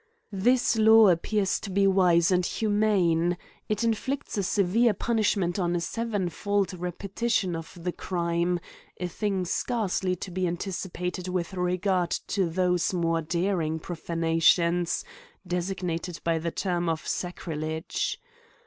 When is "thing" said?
9.07-9.45